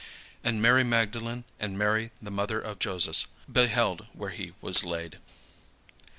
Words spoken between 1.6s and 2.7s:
Mary the mother